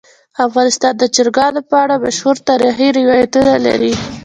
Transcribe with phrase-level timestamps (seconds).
[0.47, 3.93] افغانستان د چرګانو په اړه مشهور تاریخی روایتونه لري.